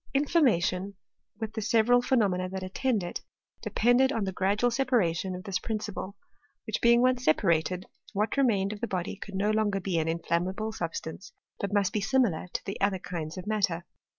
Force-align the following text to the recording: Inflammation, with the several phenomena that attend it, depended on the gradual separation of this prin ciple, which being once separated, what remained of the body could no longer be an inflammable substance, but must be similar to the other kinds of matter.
Inflammation, 0.15 0.95
with 1.39 1.53
the 1.53 1.61
several 1.61 2.01
phenomena 2.01 2.49
that 2.49 2.63
attend 2.63 3.03
it, 3.03 3.21
depended 3.61 4.11
on 4.11 4.23
the 4.23 4.31
gradual 4.31 4.71
separation 4.71 5.35
of 5.35 5.43
this 5.43 5.59
prin 5.59 5.77
ciple, 5.77 6.15
which 6.65 6.81
being 6.81 7.03
once 7.03 7.23
separated, 7.23 7.85
what 8.13 8.35
remained 8.35 8.73
of 8.73 8.81
the 8.81 8.87
body 8.87 9.15
could 9.15 9.35
no 9.35 9.51
longer 9.51 9.79
be 9.79 9.99
an 9.99 10.07
inflammable 10.07 10.71
substance, 10.71 11.33
but 11.59 11.71
must 11.71 11.93
be 11.93 12.01
similar 12.01 12.47
to 12.53 12.65
the 12.65 12.81
other 12.81 12.97
kinds 12.97 13.37
of 13.37 13.45
matter. 13.45 13.85